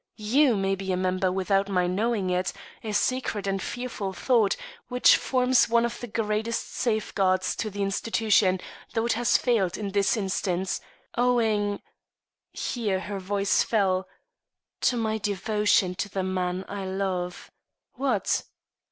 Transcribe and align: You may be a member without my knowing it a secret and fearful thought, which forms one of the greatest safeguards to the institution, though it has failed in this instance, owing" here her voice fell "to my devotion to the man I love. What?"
You 0.17 0.57
may 0.57 0.73
be 0.73 0.91
a 0.91 0.97
member 0.97 1.31
without 1.31 1.69
my 1.69 1.85
knowing 1.85 2.31
it 2.31 2.53
a 2.83 2.91
secret 2.91 3.45
and 3.45 3.61
fearful 3.61 4.13
thought, 4.13 4.55
which 4.87 5.15
forms 5.15 5.69
one 5.69 5.85
of 5.85 5.99
the 5.99 6.07
greatest 6.07 6.73
safeguards 6.73 7.55
to 7.57 7.69
the 7.69 7.83
institution, 7.83 8.59
though 8.95 9.05
it 9.05 9.13
has 9.13 9.37
failed 9.37 9.77
in 9.77 9.91
this 9.91 10.17
instance, 10.17 10.81
owing" 11.19 11.83
here 12.51 13.01
her 13.01 13.19
voice 13.19 13.61
fell 13.61 14.07
"to 14.89 14.97
my 14.97 15.19
devotion 15.19 15.93
to 15.93 16.09
the 16.09 16.23
man 16.23 16.65
I 16.67 16.83
love. 16.87 17.51
What?" 17.93 18.41